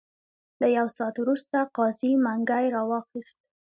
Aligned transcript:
له 0.61 0.67
یو 0.77 0.87
ساعت 0.97 1.15
وروسته 1.19 1.57
قاضي 1.77 2.11
منګی 2.25 2.65
را 2.75 2.81
واخیست. 2.89 3.37